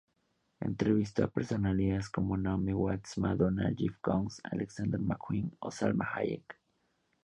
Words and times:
Entrevistó 0.61 1.23
a 1.23 1.27
personalidades 1.29 2.09
como 2.09 2.35
Naomi 2.35 2.73
Watts, 2.73 3.19
Madonna, 3.19 3.71
Jeff 3.77 3.99
Koons, 4.01 4.41
Alexander 4.43 4.99
McQueen 4.99 5.55
o 5.59 5.69
Salma 5.69 6.09
Hayek. 6.15 6.57